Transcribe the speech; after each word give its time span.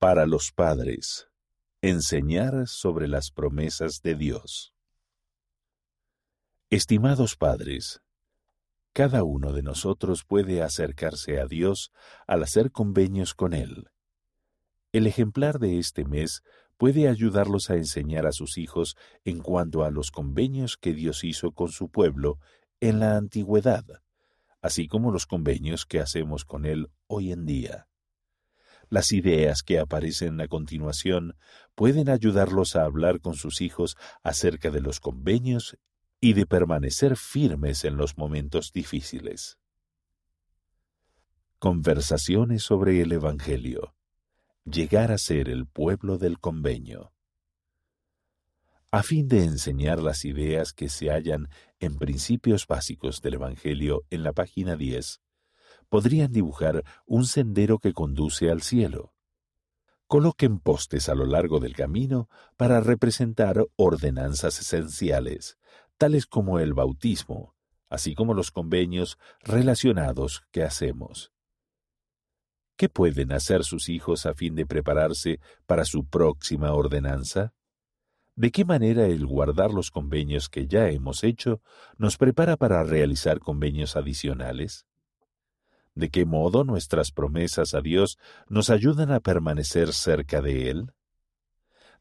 Para 0.00 0.24
los 0.24 0.50
padres, 0.50 1.28
enseñar 1.82 2.66
sobre 2.68 3.06
las 3.06 3.30
promesas 3.30 4.00
de 4.00 4.14
Dios. 4.14 4.72
Estimados 6.70 7.36
padres, 7.36 8.00
cada 8.94 9.24
uno 9.24 9.52
de 9.52 9.62
nosotros 9.62 10.24
puede 10.24 10.62
acercarse 10.62 11.38
a 11.38 11.44
Dios 11.44 11.92
al 12.26 12.42
hacer 12.42 12.72
convenios 12.72 13.34
con 13.34 13.52
Él. 13.52 13.90
El 14.90 15.06
ejemplar 15.06 15.58
de 15.58 15.78
este 15.78 16.06
mes 16.06 16.40
puede 16.78 17.06
ayudarlos 17.06 17.68
a 17.68 17.74
enseñar 17.74 18.26
a 18.26 18.32
sus 18.32 18.56
hijos 18.56 18.96
en 19.26 19.40
cuanto 19.40 19.84
a 19.84 19.90
los 19.90 20.10
convenios 20.10 20.78
que 20.78 20.94
Dios 20.94 21.24
hizo 21.24 21.52
con 21.52 21.68
su 21.68 21.90
pueblo 21.90 22.38
en 22.80 23.00
la 23.00 23.18
antigüedad, 23.18 23.84
así 24.62 24.88
como 24.88 25.12
los 25.12 25.26
convenios 25.26 25.84
que 25.84 26.00
hacemos 26.00 26.46
con 26.46 26.64
Él 26.64 26.90
hoy 27.06 27.32
en 27.32 27.44
día. 27.44 27.89
Las 28.90 29.12
ideas 29.12 29.62
que 29.62 29.78
aparecen 29.78 30.40
a 30.40 30.48
continuación 30.48 31.36
pueden 31.76 32.08
ayudarlos 32.08 32.74
a 32.74 32.82
hablar 32.82 33.20
con 33.20 33.34
sus 33.34 33.60
hijos 33.60 33.96
acerca 34.24 34.70
de 34.70 34.80
los 34.80 34.98
convenios 34.98 35.78
y 36.20 36.32
de 36.32 36.44
permanecer 36.44 37.16
firmes 37.16 37.84
en 37.84 37.96
los 37.96 38.18
momentos 38.18 38.72
difíciles. 38.72 39.58
Conversaciones 41.60 42.64
sobre 42.64 43.00
el 43.00 43.12
Evangelio. 43.12 43.94
Llegar 44.64 45.12
a 45.12 45.18
ser 45.18 45.48
el 45.48 45.66
pueblo 45.66 46.18
del 46.18 46.40
convenio. 46.40 47.12
A 48.90 49.04
fin 49.04 49.28
de 49.28 49.44
enseñar 49.44 50.02
las 50.02 50.24
ideas 50.24 50.72
que 50.72 50.88
se 50.88 51.10
hallan 51.10 51.48
en 51.78 51.96
principios 51.96 52.66
básicos 52.66 53.22
del 53.22 53.34
Evangelio 53.34 54.04
en 54.10 54.24
la 54.24 54.32
página 54.32 54.74
10, 54.74 55.20
podrían 55.90 56.32
dibujar 56.32 56.84
un 57.04 57.26
sendero 57.26 57.78
que 57.78 57.92
conduce 57.92 58.50
al 58.50 58.62
cielo. 58.62 59.12
Coloquen 60.06 60.58
postes 60.58 61.08
a 61.08 61.14
lo 61.14 61.26
largo 61.26 61.60
del 61.60 61.74
camino 61.74 62.28
para 62.56 62.80
representar 62.80 63.66
ordenanzas 63.76 64.58
esenciales, 64.58 65.58
tales 65.98 66.26
como 66.26 66.58
el 66.58 66.72
bautismo, 66.72 67.54
así 67.90 68.14
como 68.14 68.32
los 68.32 68.50
convenios 68.50 69.18
relacionados 69.42 70.42
que 70.50 70.62
hacemos. 70.62 71.32
¿Qué 72.76 72.88
pueden 72.88 73.32
hacer 73.32 73.62
sus 73.62 73.88
hijos 73.88 74.24
a 74.24 74.32
fin 74.32 74.54
de 74.54 74.64
prepararse 74.64 75.38
para 75.66 75.84
su 75.84 76.06
próxima 76.06 76.72
ordenanza? 76.72 77.52
¿De 78.36 78.50
qué 78.50 78.64
manera 78.64 79.04
el 79.04 79.26
guardar 79.26 79.70
los 79.70 79.90
convenios 79.90 80.48
que 80.48 80.66
ya 80.66 80.88
hemos 80.88 81.24
hecho 81.24 81.60
nos 81.98 82.16
prepara 82.16 82.56
para 82.56 82.82
realizar 82.84 83.38
convenios 83.38 83.96
adicionales? 83.96 84.86
¿De 86.00 86.08
qué 86.08 86.24
modo 86.24 86.64
nuestras 86.64 87.12
promesas 87.12 87.74
a 87.74 87.82
Dios 87.82 88.16
nos 88.48 88.70
ayudan 88.70 89.12
a 89.12 89.20
permanecer 89.20 89.92
cerca 89.92 90.40
de 90.40 90.70
Él? 90.70 90.94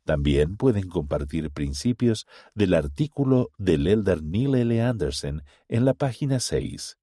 También 0.05 0.55
pueden 0.55 0.87
compartir 0.87 1.51
principios 1.51 2.25
del 2.55 2.75
artículo 2.75 3.49
del 3.57 3.87
elder 3.87 4.23
Neil 4.23 4.55
L. 4.55 4.81
Anderson 4.81 5.43
en 5.67 5.83
la 5.83 5.95
página 5.95 6.39
6. 6.39 6.97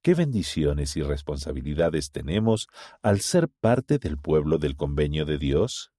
¿Qué 0.00 0.14
bendiciones 0.14 0.96
y 0.96 1.02
responsabilidades 1.02 2.12
tenemos 2.12 2.68
al 3.02 3.20
ser 3.20 3.48
parte 3.48 3.98
del 3.98 4.16
pueblo 4.16 4.58
del 4.58 4.76
convenio 4.76 5.24
de 5.24 5.38
Dios? 5.38 5.90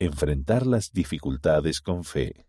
Enfrentar 0.00 0.66
las 0.66 0.90
dificultades 0.90 1.80
con 1.80 2.02
fe. 2.02 2.48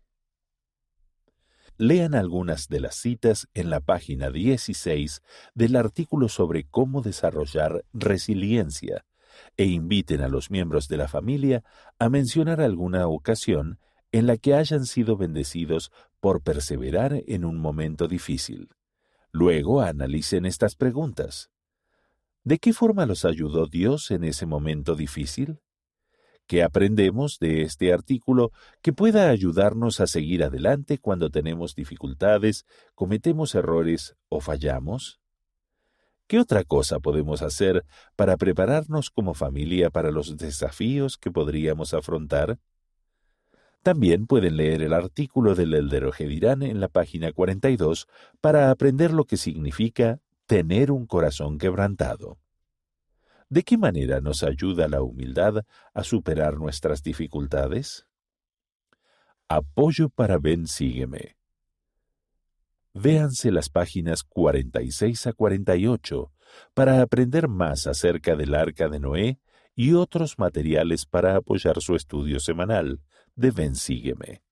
Lean 1.80 2.16
algunas 2.16 2.66
de 2.66 2.80
las 2.80 2.96
citas 2.96 3.46
en 3.54 3.70
la 3.70 3.78
página 3.78 4.30
16 4.30 5.22
del 5.54 5.76
artículo 5.76 6.28
sobre 6.28 6.64
cómo 6.64 7.02
desarrollar 7.02 7.84
resiliencia 7.92 9.06
e 9.56 9.66
inviten 9.66 10.20
a 10.20 10.26
los 10.26 10.50
miembros 10.50 10.88
de 10.88 10.96
la 10.96 11.06
familia 11.06 11.62
a 12.00 12.08
mencionar 12.08 12.60
alguna 12.60 13.06
ocasión 13.06 13.78
en 14.10 14.26
la 14.26 14.36
que 14.38 14.54
hayan 14.54 14.86
sido 14.86 15.16
bendecidos 15.16 15.92
por 16.18 16.42
perseverar 16.42 17.22
en 17.28 17.44
un 17.44 17.58
momento 17.58 18.08
difícil. 18.08 18.70
Luego 19.30 19.80
analicen 19.80 20.46
estas 20.46 20.74
preguntas. 20.74 21.48
¿De 22.42 22.58
qué 22.58 22.72
forma 22.72 23.06
los 23.06 23.24
ayudó 23.24 23.68
Dios 23.68 24.10
en 24.10 24.24
ese 24.24 24.46
momento 24.46 24.96
difícil? 24.96 25.60
¿Qué 26.48 26.62
aprendemos 26.62 27.38
de 27.38 27.60
este 27.60 27.92
artículo 27.92 28.52
que 28.80 28.94
pueda 28.94 29.28
ayudarnos 29.28 30.00
a 30.00 30.06
seguir 30.06 30.42
adelante 30.42 30.96
cuando 30.96 31.28
tenemos 31.28 31.74
dificultades, 31.74 32.64
cometemos 32.94 33.54
errores 33.54 34.16
o 34.30 34.40
fallamos? 34.40 35.20
¿Qué 36.26 36.38
otra 36.40 36.64
cosa 36.64 37.00
podemos 37.00 37.42
hacer 37.42 37.84
para 38.16 38.38
prepararnos 38.38 39.10
como 39.10 39.34
familia 39.34 39.90
para 39.90 40.10
los 40.10 40.38
desafíos 40.38 41.18
que 41.18 41.30
podríamos 41.30 41.92
afrontar? 41.92 42.58
También 43.82 44.26
pueden 44.26 44.56
leer 44.56 44.80
el 44.80 44.94
artículo 44.94 45.54
del 45.54 45.74
Elder 45.74 46.10
Gedirán 46.12 46.62
en 46.62 46.80
la 46.80 46.88
página 46.88 47.30
42 47.30 48.06
para 48.40 48.70
aprender 48.70 49.12
lo 49.12 49.24
que 49.24 49.36
significa 49.36 50.22
tener 50.46 50.92
un 50.92 51.06
corazón 51.06 51.58
quebrantado. 51.58 52.38
¿De 53.50 53.62
qué 53.62 53.78
manera 53.78 54.20
nos 54.20 54.42
ayuda 54.42 54.88
la 54.88 55.00
humildad 55.00 55.64
a 55.94 56.04
superar 56.04 56.58
nuestras 56.58 57.02
dificultades? 57.02 58.06
Apoyo 59.48 60.10
para 60.10 60.38
Ben 60.38 60.66
Sígueme. 60.66 61.38
Véanse 62.92 63.50
las 63.50 63.70
páginas 63.70 64.22
46 64.22 65.28
a 65.28 65.32
48 65.32 66.32
para 66.74 67.00
aprender 67.00 67.48
más 67.48 67.86
acerca 67.86 68.36
del 68.36 68.54
arca 68.54 68.88
de 68.88 69.00
Noé 69.00 69.40
y 69.74 69.94
otros 69.94 70.38
materiales 70.38 71.06
para 71.06 71.36
apoyar 71.36 71.80
su 71.80 71.94
estudio 71.94 72.40
semanal 72.40 73.00
de 73.34 73.50
Ven 73.50 73.76
Sígueme. 73.76 74.42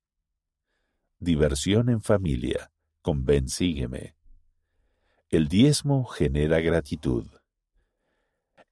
Diversión 1.18 1.90
en 1.90 2.00
familia 2.00 2.70
con 3.02 3.24
Ven 3.24 3.48
Sígueme. 3.48 4.16
El 5.28 5.48
diezmo 5.48 6.04
genera 6.04 6.60
gratitud. 6.60 7.26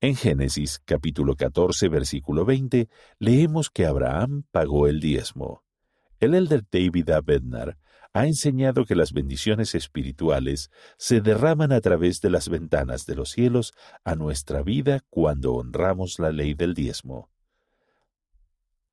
En 0.04 0.16
Génesis 0.16 0.82
capítulo 0.84 1.34
14 1.34 1.88
versículo 1.88 2.44
20 2.44 2.91
leemos 3.20 3.70
que 3.70 3.87
Abraham 3.87 4.44
pagó 4.50 4.87
el 4.87 5.00
diezmo. 5.00 5.65
El 6.20 6.34
elder 6.34 6.62
David 6.70 7.09
A. 7.09 7.22
Ha 8.12 8.26
enseñado 8.26 8.84
que 8.84 8.97
las 8.97 9.14
bendiciones 9.14 9.75
espirituales 9.75 10.70
se 10.98 11.22
derraman 11.22 11.72
a 11.72 11.81
través 11.81 12.20
de 12.20 12.28
las 12.28 12.50
ventanas 12.50 13.06
de 13.06 13.14
los 13.14 13.31
cielos 13.31 13.72
a 14.04 14.14
nuestra 14.14 14.62
vida 14.62 15.00
cuando 15.09 15.54
honramos 15.54 16.19
la 16.19 16.32
ley 16.32 16.53
del 16.53 16.75
diezmo. 16.75 17.31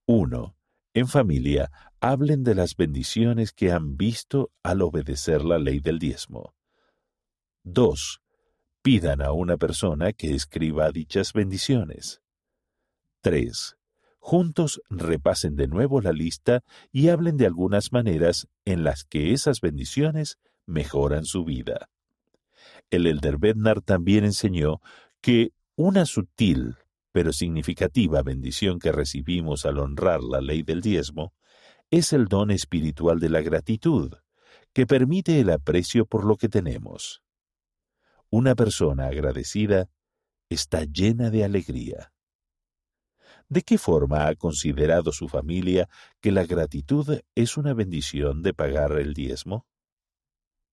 1. 0.06 0.56
En 0.94 1.08
familia, 1.10 1.72
hablen 2.00 2.46
de 2.46 2.56
las 2.56 2.78
bendiciones 2.78 3.52
que 3.52 3.74
han 3.74 3.98
visto 3.98 4.54
al 4.64 4.82
obedecer 4.82 5.44
la 5.44 5.60
ley 5.60 5.82
del 5.82 6.00
diezmo. 6.00 6.56
2. 7.64 8.22
Pidan 8.82 9.22
a 9.22 9.32
una 9.32 9.58
persona 9.58 10.12
que 10.12 10.34
escriba 10.34 10.92
dichas 10.92 11.34
bendiciones. 11.34 12.22
3 13.22 13.78
juntos 14.22 14.82
repasen 14.90 15.56
de 15.56 15.68
nuevo 15.68 16.00
la 16.00 16.14
lista 16.14 16.64
y 16.92 17.10
hablen 17.10 17.38
de 17.38 17.48
algunas 17.48 17.92
maneras 17.92 18.48
en 18.66 18.84
las 18.84 19.04
que 19.04 19.34
esas 19.34 19.62
bendiciones 19.62 20.38
mejoran 20.68 21.26
su 21.26 21.44
vida. 21.44 21.90
El 22.92 23.08
elder 23.08 23.40
Bednar 23.40 23.82
también 23.82 24.24
enseñó 24.24 24.80
que 25.22 25.54
una 25.76 26.06
sutil 26.06 26.76
pero 27.12 27.34
significativa 27.34 28.22
bendición 28.22 28.80
que 28.80 28.92
recibimos 28.92 29.66
al 29.66 29.80
honrar 29.80 30.22
la 30.24 30.40
ley 30.40 30.64
del 30.64 30.82
diezmo 30.82 31.34
es 31.90 32.14
el 32.14 32.26
don 32.26 32.52
espiritual 32.52 33.20
de 33.20 33.30
la 33.30 33.42
gratitud, 33.42 34.14
que 34.72 34.86
permite 34.86 35.42
el 35.42 35.50
aprecio 35.50 36.06
por 36.06 36.24
lo 36.24 36.38
que 36.38 36.48
tenemos. 36.48 37.22
Una 38.34 38.56
persona 38.56 39.08
agradecida 39.08 39.90
está 40.50 40.86
llena 40.86 41.30
de 41.30 41.44
alegría. 41.44 42.14
¿De 43.50 43.62
qué 43.62 43.78
forma 43.78 44.28
ha 44.28 44.36
considerado 44.36 45.12
su 45.12 45.28
familia 45.28 45.90
que 46.22 46.32
la 46.32 46.46
gratitud 46.46 47.20
es 47.36 47.58
una 47.58 47.74
bendición 47.74 48.42
de 48.42 48.54
pagar 48.54 48.94
el 48.94 49.14
diezmo? 49.14 49.68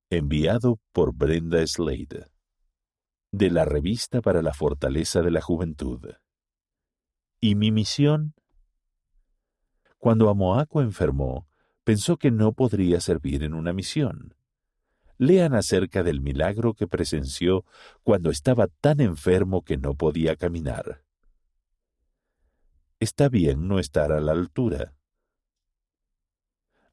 Enviado 0.08 0.78
por 0.92 1.12
Brenda 1.12 1.66
Slade. 1.66 2.30
De 3.32 3.50
la 3.50 3.64
Revista 3.64 4.20
para 4.20 4.40
la 4.40 4.54
Fortaleza 4.54 5.20
de 5.22 5.32
la 5.32 5.40
Juventud. 5.40 6.12
¿Y 7.40 7.56
mi 7.56 7.72
misión? 7.72 8.34
Cuando 9.98 10.30
Amoaco 10.30 10.80
enfermó, 10.80 11.48
pensó 11.82 12.18
que 12.18 12.30
no 12.30 12.52
podría 12.52 13.00
servir 13.00 13.42
en 13.42 13.52
una 13.52 13.72
misión. 13.72 14.37
Lean 15.18 15.54
acerca 15.54 16.02
del 16.02 16.20
milagro 16.20 16.74
que 16.74 16.86
presenció 16.86 17.64
cuando 18.02 18.30
estaba 18.30 18.68
tan 18.80 19.00
enfermo 19.00 19.62
que 19.62 19.76
no 19.76 19.94
podía 19.94 20.36
caminar 20.36 21.02
está 23.00 23.28
bien 23.28 23.68
no 23.68 23.78
estar 23.78 24.12
a 24.12 24.20
la 24.20 24.32
altura. 24.32 24.94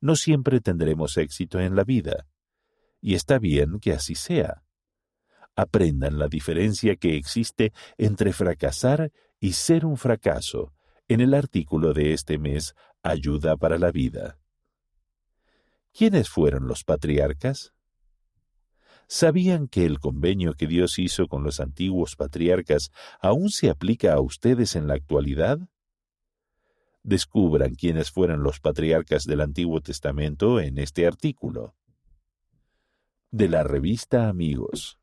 No 0.01 0.15
siempre 0.15 0.61
tendremos 0.61 1.17
éxito 1.17 1.59
en 1.59 1.75
la 1.75 1.83
vida, 1.83 2.27
y 3.01 3.15
está 3.15 3.39
bien 3.39 3.79
que 3.79 3.93
así 3.93 4.15
sea. 4.15 4.63
Aprendan 5.55 6.19
la 6.19 6.27
diferencia 6.27 6.95
que 6.95 7.15
existe 7.15 7.71
entre 7.97 8.33
fracasar 8.33 9.11
y 9.39 9.53
ser 9.53 9.85
un 9.85 9.97
fracaso 9.97 10.73
en 11.07 11.21
el 11.21 11.33
artículo 11.33 11.93
de 11.93 12.13
este 12.13 12.37
mes 12.37 12.75
Ayuda 13.03 13.55
para 13.55 13.77
la 13.77 13.91
Vida. 13.91 14.39
¿Quiénes 15.93 16.29
fueron 16.29 16.67
los 16.67 16.83
patriarcas? 16.83 17.74
¿Sabían 19.07 19.67
que 19.67 19.85
el 19.85 19.99
convenio 19.99 20.53
que 20.53 20.67
Dios 20.67 20.97
hizo 20.97 21.27
con 21.27 21.43
los 21.43 21.59
antiguos 21.59 22.15
patriarcas 22.15 22.91
aún 23.19 23.49
se 23.49 23.69
aplica 23.69 24.13
a 24.13 24.19
ustedes 24.19 24.75
en 24.75 24.87
la 24.87 24.95
actualidad? 24.95 25.59
Descubran 27.03 27.75
quiénes 27.75 28.09
fueron 28.09 28.41
los 28.41 28.59
patriarcas 28.59 29.25
del 29.25 29.41
Antiguo 29.41 29.79
Testamento 29.81 30.59
en 30.59 30.79
este 30.79 31.05
artículo. 31.05 31.75
De 33.29 33.47
la 33.47 33.63
revista 33.63 34.27
Amigos. 34.27 34.97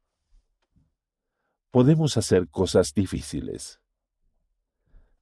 Podemos 1.70 2.16
hacer 2.16 2.48
cosas 2.48 2.92
difíciles. 2.92 3.80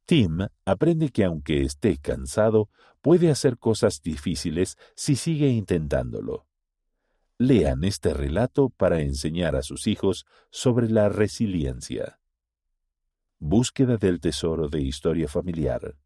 Tim 0.07 0.49
aprende 0.65 1.11
que 1.11 1.25
aunque 1.25 1.63
esté 1.63 1.99
cansado, 1.99 2.71
puede 3.03 3.31
hacer 3.31 3.59
cosas 3.59 4.01
difíciles 4.03 4.77
si 4.97 5.17
sigue 5.17 5.49
intentándolo. 5.49 6.50
Lean 7.41 7.85
este 7.85 8.13
relato 8.13 8.69
para 8.69 9.01
enseñar 9.01 9.57
a 9.57 9.63
sus 9.63 9.87
hijos 9.87 10.27
sobre 10.51 10.91
la 10.91 11.09
resiliencia. 11.09 12.21
Búsqueda 13.39 13.97
del 13.97 14.21
tesoro 14.21 14.69
de 14.69 14.83
historia 14.83 15.27
familiar. 15.27 15.97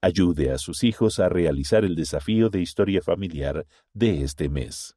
Ayude 0.00 0.52
a 0.52 0.58
sus 0.58 0.84
hijos 0.84 1.18
a 1.18 1.28
realizar 1.28 1.84
el 1.84 1.96
desafío 1.96 2.48
de 2.48 2.60
historia 2.60 3.02
familiar 3.02 3.66
de 3.92 4.22
este 4.22 4.48
mes. 4.48 4.94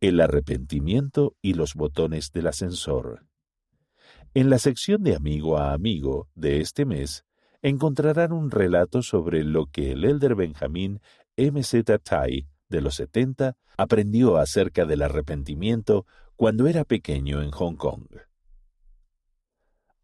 El 0.00 0.18
arrepentimiento 0.20 1.36
y 1.42 1.52
los 1.52 1.74
botones 1.74 2.32
del 2.32 2.46
ascensor. 2.46 3.26
En 4.32 4.48
la 4.48 4.58
sección 4.58 5.02
de 5.02 5.14
amigo 5.14 5.58
a 5.58 5.74
amigo 5.74 6.30
de 6.34 6.62
este 6.62 6.86
mes, 6.86 7.26
encontrarán 7.60 8.32
un 8.32 8.50
relato 8.50 9.02
sobre 9.02 9.44
lo 9.44 9.66
que 9.66 9.92
el 9.92 10.06
elder 10.06 10.36
Benjamín 10.36 11.02
M. 11.36 11.62
Z. 11.62 11.98
Tai 11.98 12.48
de 12.68 12.80
los 12.80 12.96
70 12.96 13.56
aprendió 13.76 14.36
acerca 14.36 14.84
del 14.84 15.02
arrepentimiento 15.02 16.06
cuando 16.36 16.66
era 16.66 16.84
pequeño 16.84 17.42
en 17.42 17.50
Hong 17.50 17.76
Kong. 17.76 18.06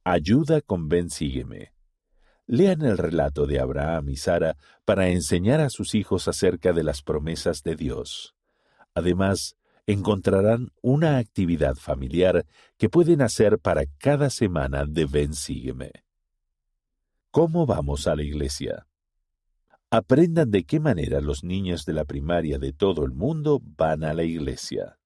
Ayuda 0.04 0.60
con 0.60 0.88
Ben 0.88 1.10
Sígueme. 1.10 1.72
Lean 2.46 2.82
el 2.82 2.98
relato 2.98 3.46
de 3.46 3.60
Abraham 3.60 4.08
y 4.08 4.16
Sara 4.16 4.56
para 4.84 5.08
enseñar 5.08 5.60
a 5.60 5.70
sus 5.70 5.94
hijos 5.94 6.26
acerca 6.26 6.72
de 6.72 6.82
las 6.82 7.02
promesas 7.02 7.62
de 7.62 7.76
Dios. 7.76 8.34
Además, 8.94 9.56
encontrarán 9.86 10.72
una 10.82 11.18
actividad 11.18 11.74
familiar 11.76 12.46
que 12.76 12.88
pueden 12.88 13.22
hacer 13.22 13.58
para 13.58 13.84
cada 13.98 14.30
semana 14.30 14.84
de 14.84 15.04
Ben 15.04 15.34
Sígueme. 15.34 15.90
¿Cómo 17.30 17.66
vamos 17.66 18.06
a 18.06 18.16
la 18.16 18.22
iglesia? 18.22 18.86
Aprendan 19.92 20.52
de 20.52 20.62
qué 20.62 20.78
manera 20.78 21.20
los 21.20 21.42
niños 21.42 21.84
de 21.84 21.94
la 21.94 22.04
primaria 22.04 22.60
de 22.60 22.72
todo 22.72 23.04
el 23.04 23.10
mundo 23.10 23.60
van 23.76 24.04
a 24.04 24.14
la 24.14 24.22
iglesia. 24.22 24.99